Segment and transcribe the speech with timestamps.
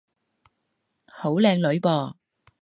[1.09, 2.15] 好靚女噃